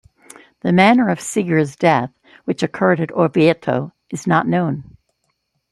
The 0.61 0.73
manner 0.73 1.09
of 1.09 1.19
Siger's 1.19 1.75
death, 1.75 2.09
which 2.45 2.63
occurred 2.63 2.99
at 2.99 3.11
Orvieto, 3.11 3.91
is 4.09 4.25
not 4.25 4.47
known. 4.47 4.97